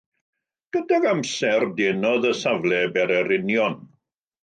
Gydag 0.77 1.05
amser, 1.11 1.67
denodd 1.81 2.29
y 2.33 2.35
safle 2.43 2.83
bererinion. 3.01 3.83